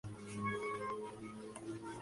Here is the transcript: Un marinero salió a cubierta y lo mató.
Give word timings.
Un 0.03 0.09
marinero 0.13 0.43
salió 0.47 0.65
a 0.65 1.11
cubierta 1.11 1.61
y 1.61 1.67
lo 1.67 1.73
mató. 1.75 1.87